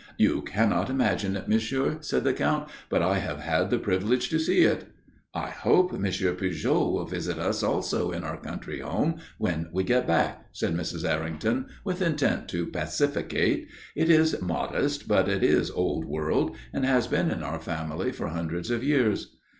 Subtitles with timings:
[0.17, 4.39] "You cannot imagine it, Monsieur," said the Count; "but I have had the privilege to
[4.39, 4.85] see it."
[5.31, 10.07] "I hope Monsieur Pujol will visit us also in our country home, when we get
[10.07, 11.07] back," said Mrs.
[11.07, 13.67] Errington with intent to pacificate.
[13.95, 18.29] "It is modest, but it is old world and has been in our family for
[18.29, 19.35] hundreds of years."